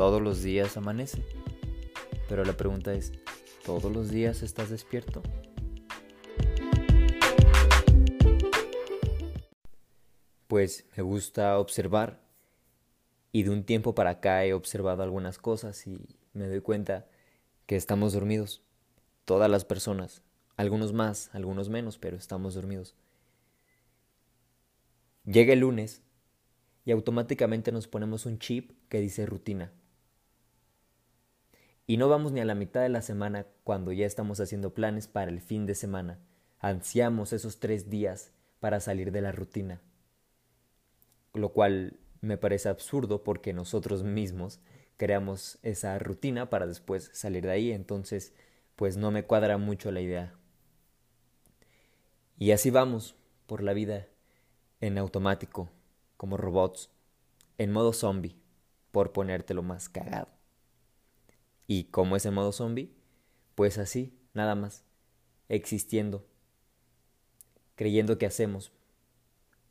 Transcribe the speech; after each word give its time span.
todos 0.00 0.22
los 0.22 0.42
días 0.42 0.78
amanece. 0.78 1.22
Pero 2.26 2.42
la 2.42 2.54
pregunta 2.54 2.94
es, 2.94 3.12
¿todos 3.66 3.92
los 3.92 4.08
días 4.08 4.42
estás 4.42 4.70
despierto? 4.70 5.22
Pues 10.46 10.86
me 10.96 11.02
gusta 11.02 11.58
observar 11.58 12.22
y 13.30 13.42
de 13.42 13.50
un 13.50 13.64
tiempo 13.64 13.94
para 13.94 14.08
acá 14.08 14.42
he 14.46 14.54
observado 14.54 15.02
algunas 15.02 15.36
cosas 15.36 15.86
y 15.86 16.16
me 16.32 16.48
doy 16.48 16.62
cuenta 16.62 17.06
que 17.66 17.76
estamos 17.76 18.14
dormidos. 18.14 18.62
Todas 19.26 19.50
las 19.50 19.66
personas, 19.66 20.22
algunos 20.56 20.94
más, 20.94 21.28
algunos 21.34 21.68
menos, 21.68 21.98
pero 21.98 22.16
estamos 22.16 22.54
dormidos. 22.54 22.96
Llega 25.26 25.52
el 25.52 25.60
lunes 25.60 26.00
y 26.86 26.90
automáticamente 26.92 27.70
nos 27.70 27.86
ponemos 27.86 28.24
un 28.24 28.38
chip 28.38 28.72
que 28.88 28.98
dice 28.98 29.26
rutina. 29.26 29.74
Y 31.90 31.96
no 31.96 32.08
vamos 32.08 32.30
ni 32.30 32.38
a 32.38 32.44
la 32.44 32.54
mitad 32.54 32.82
de 32.82 32.88
la 32.88 33.02
semana 33.02 33.48
cuando 33.64 33.90
ya 33.90 34.06
estamos 34.06 34.38
haciendo 34.38 34.72
planes 34.72 35.08
para 35.08 35.28
el 35.28 35.40
fin 35.40 35.66
de 35.66 35.74
semana. 35.74 36.20
Ansiamos 36.60 37.32
esos 37.32 37.58
tres 37.58 37.90
días 37.90 38.30
para 38.60 38.78
salir 38.78 39.10
de 39.10 39.20
la 39.20 39.32
rutina. 39.32 39.80
Lo 41.34 41.48
cual 41.48 41.98
me 42.20 42.36
parece 42.36 42.68
absurdo 42.68 43.24
porque 43.24 43.52
nosotros 43.52 44.04
mismos 44.04 44.60
creamos 44.98 45.58
esa 45.64 45.98
rutina 45.98 46.48
para 46.48 46.68
después 46.68 47.10
salir 47.12 47.42
de 47.42 47.50
ahí, 47.50 47.72
entonces 47.72 48.34
pues 48.76 48.96
no 48.96 49.10
me 49.10 49.24
cuadra 49.24 49.58
mucho 49.58 49.90
la 49.90 50.00
idea. 50.00 50.38
Y 52.38 52.52
así 52.52 52.70
vamos 52.70 53.16
por 53.48 53.64
la 53.64 53.72
vida 53.72 54.06
en 54.80 54.96
automático, 54.96 55.70
como 56.16 56.36
robots, 56.36 56.88
en 57.58 57.72
modo 57.72 57.92
zombie, 57.92 58.36
por 58.92 59.10
ponértelo 59.10 59.64
más 59.64 59.88
cagado. 59.88 60.39
¿Y 61.72 61.84
cómo 61.84 62.16
es 62.16 62.26
en 62.26 62.34
modo 62.34 62.50
zombie? 62.50 62.92
Pues 63.54 63.78
así, 63.78 64.12
nada 64.34 64.56
más, 64.56 64.82
existiendo, 65.48 66.26
creyendo 67.76 68.18
que 68.18 68.26
hacemos, 68.26 68.72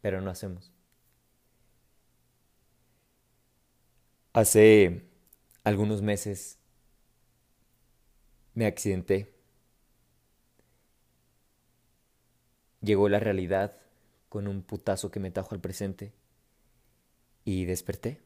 pero 0.00 0.20
no 0.20 0.30
hacemos. 0.30 0.70
Hace 4.32 5.10
algunos 5.64 6.00
meses 6.00 6.60
me 8.54 8.66
accidenté. 8.66 9.34
Llegó 12.80 13.08
la 13.08 13.18
realidad 13.18 13.76
con 14.28 14.46
un 14.46 14.62
putazo 14.62 15.10
que 15.10 15.18
me 15.18 15.32
tajo 15.32 15.52
al 15.52 15.60
presente 15.60 16.12
y 17.44 17.64
desperté. 17.64 18.20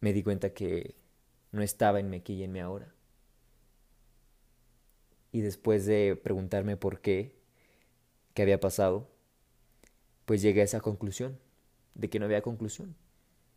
Me 0.00 0.12
di 0.12 0.22
cuenta 0.22 0.52
que 0.52 1.07
no 1.52 1.62
estaba 1.62 2.00
en 2.00 2.12
aquí 2.14 2.34
y 2.34 2.44
en 2.44 2.52
mi 2.52 2.60
ahora. 2.60 2.92
Y 5.32 5.40
después 5.40 5.86
de 5.86 6.18
preguntarme 6.22 6.76
por 6.76 7.00
qué, 7.00 7.38
qué 8.34 8.42
había 8.42 8.60
pasado, 8.60 9.08
pues 10.24 10.42
llegué 10.42 10.60
a 10.62 10.64
esa 10.64 10.80
conclusión, 10.80 11.38
de 11.94 12.08
que 12.08 12.18
no 12.18 12.26
había 12.26 12.42
conclusión. 12.42 12.96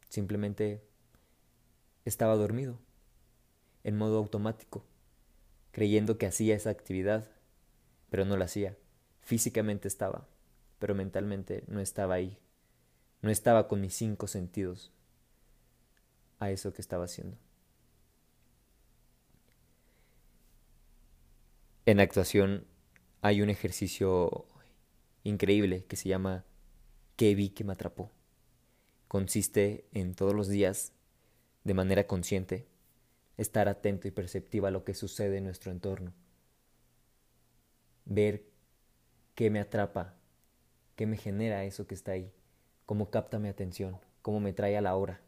Simplemente 0.10 0.84
estaba 2.06 2.36
dormido, 2.36 2.80
en 3.84 3.98
modo 3.98 4.18
automático, 4.18 4.84
creyendo 5.72 6.18
que 6.18 6.26
hacía 6.26 6.56
esa 6.56 6.70
actividad, 6.70 7.30
pero 8.10 8.26
no 8.26 8.38
la 8.38 8.46
hacía. 8.46 8.78
Físicamente 9.22 9.88
estaba, 9.88 10.28
pero 10.80 10.96
mentalmente 10.96 11.64
no 11.68 11.80
estaba 11.80 12.16
ahí. 12.16 12.38
No 13.22 13.30
estaba 13.30 13.68
con 13.68 13.82
mis 13.82 13.94
cinco 13.94 14.28
sentidos 14.28 14.92
a 16.40 16.50
eso 16.52 16.74
que 16.74 16.82
estaba 16.82 17.06
haciendo. 17.06 17.38
En 21.92 22.00
actuación 22.00 22.68
hay 23.22 23.42
un 23.42 23.50
ejercicio 23.50 24.46
increíble 25.26 25.84
que 25.90 25.98
se 25.98 26.08
llama 26.08 26.46
¿Qué 27.18 27.36
vi 27.36 27.50
que 27.50 27.66
me 27.66 27.74
atrapó? 27.74 28.14
consiste 29.10 29.84
en 29.92 30.16
todos 30.16 30.34
los 30.34 30.48
días, 30.48 30.94
de 31.66 31.74
manera 31.74 32.08
consciente, 32.08 32.66
estar 33.36 33.68
atento 33.68 34.08
y 34.08 34.12
perceptiva 34.12 34.70
a 34.70 34.72
lo 34.72 34.86
que 34.86 34.94
sucede 34.94 35.40
en 35.40 35.44
nuestro 35.44 35.70
entorno. 35.70 36.14
Ver 38.06 38.46
qué 39.36 39.50
me 39.50 39.60
atrapa, 39.60 40.16
qué 40.96 41.06
me 41.06 41.18
genera 41.18 41.66
eso 41.66 41.88
que 41.88 41.96
está 41.96 42.14
ahí, 42.14 42.32
cómo 42.86 43.10
capta 43.10 43.38
mi 43.38 43.50
atención, 43.50 43.98
cómo 44.22 44.40
me 44.40 44.54
trae 44.54 44.78
a 44.78 44.82
la 44.82 44.96
hora. 44.96 45.20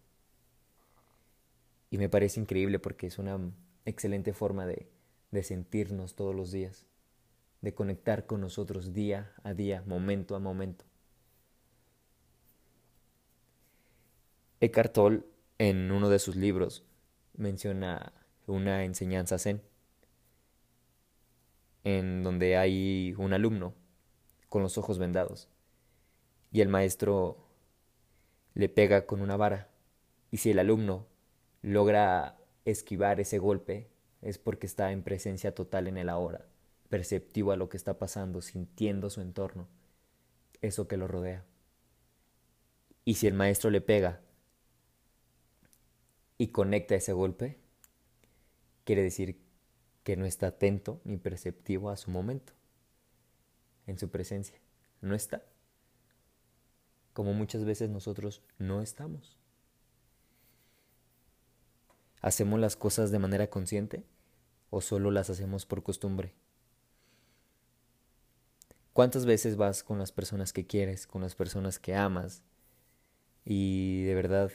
Y 1.90 1.98
me 1.98 2.08
parece 2.08 2.40
increíble 2.40 2.80
porque 2.80 3.08
es 3.08 3.20
una 3.20 3.38
excelente 3.84 4.32
forma 4.32 4.66
de, 4.66 4.88
de 5.34 5.42
sentirnos 5.42 6.16
todos 6.16 6.36
los 6.36 6.52
días, 6.52 6.86
de 7.62 7.74
conectar 7.74 8.28
con 8.28 8.40
nosotros 8.40 8.94
día 8.94 9.34
a 9.44 9.56
día, 9.56 9.84
momento 9.88 10.36
a 10.36 10.40
momento. 10.40 10.86
Eckhart 14.60 14.94
Tolle, 14.94 15.24
en 15.58 15.92
uno 15.92 16.10
de 16.10 16.20
sus 16.20 16.36
libros, 16.36 16.86
menciona 17.34 18.14
una 18.46 18.86
enseñanza 18.86 19.40
zen, 19.40 19.64
en 21.84 22.22
donde 22.22 22.56
hay 22.56 23.16
un 23.18 23.34
alumno 23.34 23.74
con 24.50 24.62
los 24.62 24.78
ojos 24.78 25.00
vendados 25.00 25.50
y 26.52 26.62
el 26.62 26.70
maestro 26.70 27.50
le 28.54 28.70
pega 28.70 29.08
con 29.08 29.20
una 29.20 29.36
vara 29.36 29.72
y 30.30 30.38
si 30.38 30.52
el 30.52 30.60
alumno 30.60 31.08
logra 31.64 32.38
esquivar 32.66 33.20
ese 33.20 33.40
golpe 33.40 33.93
es 34.24 34.38
porque 34.38 34.66
está 34.66 34.92
en 34.92 35.04
presencia 35.04 35.54
total 35.54 35.88
en 35.88 35.98
el 35.98 36.10
ahora, 36.10 36.46
perceptivo 36.90 37.52
a 37.52 37.58
lo 37.58 37.70
que 37.70 37.78
está 37.78 38.00
pasando, 38.00 38.42
sintiendo 38.42 39.10
su 39.10 39.22
entorno, 39.22 39.68
eso 40.62 40.88
que 40.88 40.98
lo 40.98 41.08
rodea. 41.08 41.44
Y 43.06 43.16
si 43.16 43.28
el 43.28 43.34
maestro 43.34 43.70
le 43.70 43.82
pega 43.82 44.22
y 46.38 46.48
conecta 46.48 46.96
ese 46.96 47.12
golpe, 47.12 47.60
quiere 48.86 49.04
decir 49.04 49.42
que 50.04 50.16
no 50.16 50.26
está 50.26 50.48
atento 50.48 51.02
ni 51.04 51.18
perceptivo 51.18 51.90
a 51.90 51.98
su 51.98 52.10
momento, 52.10 52.54
en 53.88 54.00
su 54.00 54.10
presencia. 54.10 54.58
No 55.02 55.16
está. 55.16 55.44
Como 57.12 57.34
muchas 57.34 57.66
veces 57.66 57.90
nosotros 57.90 58.42
no 58.58 58.82
estamos. 58.82 59.38
¿Hacemos 62.22 62.60
las 62.60 62.78
cosas 62.78 63.12
de 63.12 63.20
manera 63.20 63.50
consciente 63.50 64.06
o 64.74 64.82
solo 64.82 65.12
las 65.12 65.30
hacemos 65.30 65.66
por 65.66 65.84
costumbre? 65.84 66.34
¿Cuántas 68.94 69.26
veces 69.26 69.56
vas 69.58 69.84
con 69.84 70.00
las 70.00 70.12
personas 70.12 70.54
que 70.54 70.66
quieres, 70.66 71.08
con 71.08 71.22
las 71.22 71.36
personas 71.36 71.80
que 71.80 71.96
amas 71.96 72.44
y 73.46 74.04
de 74.04 74.16
verdad 74.16 74.52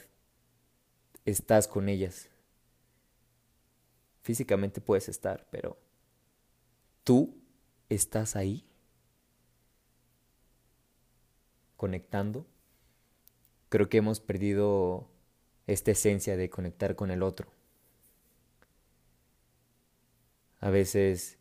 estás 1.25 1.67
con 1.67 1.89
ellas. 1.89 2.29
Físicamente 4.21 4.81
puedes 4.81 5.09
estar, 5.09 5.47
pero 5.51 5.77
tú 7.03 7.35
estás 7.89 8.35
ahí 8.35 8.65
conectando. 11.77 12.45
Creo 13.69 13.89
que 13.89 13.97
hemos 13.97 14.19
perdido 14.19 15.09
esta 15.67 15.91
esencia 15.91 16.35
de 16.35 16.49
conectar 16.49 16.95
con 16.95 17.11
el 17.11 17.23
otro. 17.23 17.51
A 20.59 20.69
veces 20.69 21.37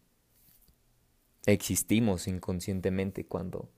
existimos 1.46 2.28
inconscientemente 2.28 3.26
cuando 3.26 3.68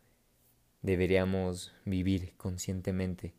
deberíamos 0.83 1.73
vivir 1.85 2.35
conscientemente. 2.37 3.35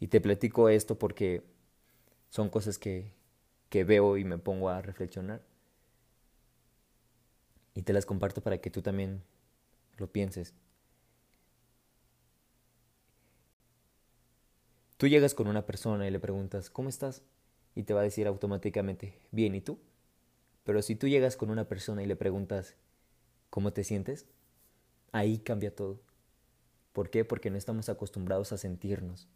Y 0.00 0.08
te 0.08 0.20
platico 0.20 0.68
esto 0.68 0.98
porque 0.98 1.42
son 2.28 2.50
cosas 2.50 2.78
que, 2.78 3.12
que 3.70 3.84
veo 3.84 4.18
y 4.18 4.24
me 4.24 4.38
pongo 4.38 4.68
a 4.68 4.82
reflexionar. 4.82 5.42
Y 7.74 7.82
te 7.82 7.92
las 7.92 8.04
comparto 8.04 8.42
para 8.42 8.58
que 8.58 8.70
tú 8.70 8.82
también 8.82 9.22
lo 9.96 10.10
pienses. 10.10 10.54
Tú 14.96 15.08
llegas 15.08 15.34
con 15.34 15.48
una 15.48 15.66
persona 15.66 16.06
y 16.06 16.10
le 16.10 16.20
preguntas, 16.20 16.70
¿cómo 16.70 16.88
estás? 16.88 17.22
Y 17.74 17.82
te 17.82 17.94
va 17.94 18.00
a 18.00 18.04
decir 18.04 18.26
automáticamente, 18.26 19.18
bien, 19.32 19.54
¿y 19.54 19.60
tú? 19.60 19.78
Pero 20.64 20.82
si 20.82 20.96
tú 20.96 21.08
llegas 21.08 21.36
con 21.36 21.50
una 21.50 21.68
persona 21.68 22.02
y 22.02 22.06
le 22.06 22.16
preguntas, 22.16 22.76
¿cómo 23.50 23.72
te 23.72 23.84
sientes? 23.84 24.26
Ahí 25.12 25.38
cambia 25.38 25.74
todo. 25.74 26.00
¿Por 26.92 27.10
qué? 27.10 27.24
Porque 27.24 27.50
no 27.50 27.58
estamos 27.58 27.88
acostumbrados 27.88 28.52
a 28.52 28.58
sentirnos 28.58 29.28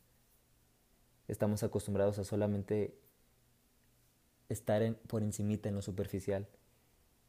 estamos 1.28 1.62
acostumbrados 1.62 2.19
a 2.19 2.25
solamente 2.25 2.99
estar 4.49 4.96
por 5.06 5.22
encimita 5.22 5.69
en 5.69 5.75
lo 5.75 5.82
superficial, 5.82 6.49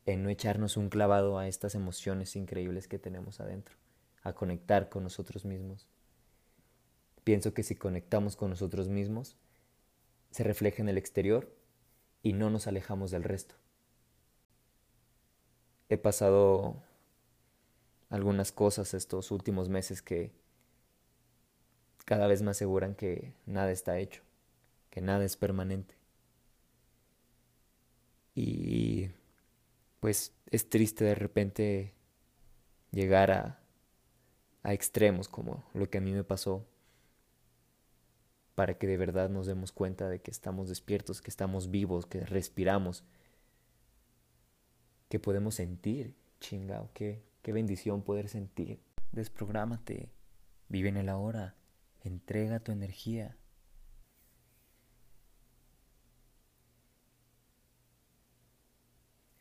en 0.06 0.24
no 0.24 0.30
echarnos 0.30 0.78
un 0.78 0.90
clavado 0.90 1.38
a 1.38 1.48
estas 1.48 1.76
emociones 1.76 2.36
increíbles 2.38 2.88
que 2.88 2.98
tenemos 2.98 3.42
adentro, 3.42 3.76
a 4.24 4.34
conectar 4.34 4.90
con 4.90 5.04
nosotros 5.04 5.46
mismos. 5.46 5.88
Pienso 7.30 7.54
que 7.54 7.62
si 7.62 7.76
conectamos 7.76 8.36
con 8.36 8.50
nosotros 8.50 8.88
mismos, 8.88 9.38
se 10.32 10.44
refleja 10.44 10.82
en 10.82 10.90
el 10.90 10.98
exterior 10.98 11.56
y 12.24 12.34
no 12.34 12.50
nos 12.50 12.66
alejamos 12.66 13.12
del 13.12 13.22
resto. 13.22 13.54
He 15.90 16.00
pasado 16.00 16.82
algunas 18.10 18.52
cosas 18.52 18.96
estos 18.96 19.30
últimos 19.30 19.70
meses 19.70 20.02
que 20.02 20.32
cada 22.04 22.26
vez 22.26 22.42
me 22.42 22.50
aseguran 22.50 22.96
que 22.96 23.32
nada 23.46 23.70
está 23.70 24.00
hecho, 24.00 24.24
que 24.90 25.00
nada 25.00 25.24
es 25.24 25.38
permanente. 25.38 25.94
Y 28.34 29.12
pues 30.00 30.34
es 30.50 30.68
triste 30.68 31.06
de 31.06 31.14
repente 31.14 31.94
llegar 32.90 33.30
a, 33.30 33.60
a 34.64 34.74
extremos 34.74 35.28
como 35.28 35.64
lo 35.76 35.92
que 35.92 36.00
a 36.00 36.02
mí 36.02 36.12
me 36.12 36.24
pasó 36.24 36.66
para 38.60 38.78
que 38.78 38.88
de 38.88 38.98
verdad 38.98 39.30
nos 39.30 39.48
demos 39.48 39.72
cuenta 39.72 40.10
de 40.10 40.20
que 40.20 40.32
estamos 40.32 40.68
despiertos, 40.68 41.22
que 41.22 41.30
estamos 41.30 41.72
vivos, 41.72 42.06
que 42.06 42.26
respiramos, 42.26 43.06
que 45.08 45.18
podemos 45.18 45.56
sentir. 45.56 46.14
Chingao, 46.42 46.90
qué, 46.94 47.24
qué 47.42 47.54
bendición 47.54 48.02
poder 48.02 48.28
sentir. 48.28 48.82
Desprográmate, 49.14 50.10
vive 50.68 50.90
en 50.90 50.98
el 50.98 51.08
ahora, 51.08 51.56
entrega 52.04 52.60
tu 52.60 52.74
energía. 52.74 53.38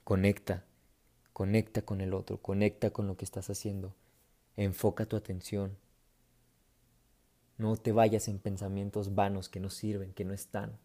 Conecta, 0.05 0.65
conecta 1.33 1.83
con 1.83 2.01
el 2.01 2.15
otro, 2.15 2.41
conecta 2.41 2.93
con 2.93 3.09
lo 3.09 3.17
que 3.17 3.25
estás 3.25 3.51
haciendo, 3.51 3.97
enfoca 4.57 5.07
tu 5.07 5.17
atención 5.17 5.77
no 7.59 7.77
te 7.77 7.91
vayas 7.91 8.29
en 8.29 8.39
pensamientos 8.39 9.15
vanos 9.17 9.49
que 9.49 9.59
no 9.61 9.69
sirven, 9.69 10.15
que 10.15 10.25
no 10.25 10.33
están. 10.33 10.79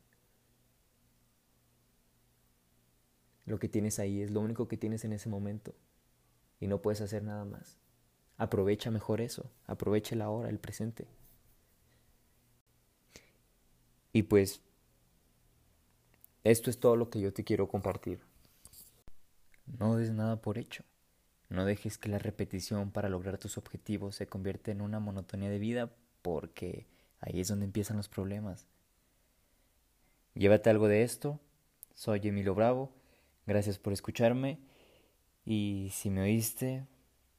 Lo 3.46 3.60
que 3.60 3.70
tienes 3.70 4.00
ahí 4.00 4.22
es 4.22 4.32
lo 4.32 4.42
único 4.42 4.68
que 4.68 4.78
tienes 4.78 5.06
en 5.06 5.14
ese 5.14 5.30
momento 5.30 5.76
y 6.60 6.68
no 6.68 6.82
puedes 6.82 7.02
hacer 7.02 7.24
nada 7.24 7.46
más. 7.46 7.78
Aprovecha 8.38 8.90
mejor 8.90 9.22
eso, 9.22 9.52
aprovecha 9.68 10.16
la 10.16 10.30
hora, 10.30 10.50
el 10.50 10.58
presente. 10.58 11.06
Y 14.12 14.24
pues 14.24 14.62
esto 16.44 16.70
es 16.70 16.80
todo 16.80 16.96
lo 16.96 17.10
que 17.10 17.22
yo 17.22 17.34
te 17.34 17.44
quiero 17.44 17.68
compartir. 17.68 18.20
No 19.78 19.96
des 19.96 20.12
nada 20.12 20.42
por 20.42 20.58
hecho. 20.58 20.84
No 21.50 21.66
dejes 21.66 22.00
que 22.00 22.10
la 22.10 22.18
repetición 22.18 22.92
para 22.92 23.10
lograr 23.10 23.38
tus 23.38 23.60
objetivos 23.60 24.16
se 24.16 24.28
convierta 24.28 24.72
en 24.72 24.82
una 24.82 25.00
monotonía 25.00 25.50
de 25.50 25.60
vida 25.60 25.92
porque 26.24 26.88
ahí 27.20 27.40
es 27.40 27.50
donde 27.50 27.66
empiezan 27.66 27.98
los 27.98 28.10
problemas. 28.10 28.66
Llévate 30.34 30.72
algo 30.72 30.88
de 30.88 31.04
esto. 31.04 31.40
Soy 31.94 32.22
Emilio 32.24 32.56
Bravo. 32.56 32.92
Gracias 33.46 33.78
por 33.78 33.94
escucharme. 33.94 34.58
Y 35.46 35.92
si 35.94 36.10
me 36.10 36.22
oíste, 36.22 36.88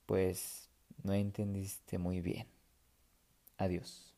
pues 0.07 0.69
no 1.03 1.13
entendiste 1.15 1.99
muy 1.99 2.21
bien. 2.21 2.47
Adiós. 3.59 4.14